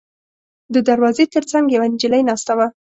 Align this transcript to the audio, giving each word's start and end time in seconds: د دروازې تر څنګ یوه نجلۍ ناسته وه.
د 0.73 0.75
دروازې 0.87 1.23
تر 1.33 1.43
څنګ 1.51 1.65
یوه 1.75 1.87
نجلۍ 1.93 2.21
ناسته 2.29 2.53
وه. 2.57 2.67